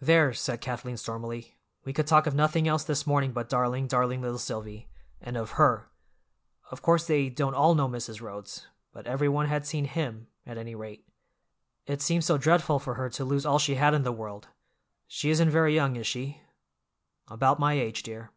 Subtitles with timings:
[0.00, 4.20] "There!" said Kathleen stormily, "we could talk of nothing else this morning but darling, darling
[4.20, 5.88] little Silvy, and of her.
[6.72, 8.20] Of course they don't all know Mrs.
[8.20, 11.06] Rhodes, but every one had seen him, at any rate.
[11.86, 14.48] It seems so dreadful for her to lose all she had in the world!
[15.06, 16.42] She isn't very young, is she?"
[17.28, 18.32] "About my age, dear."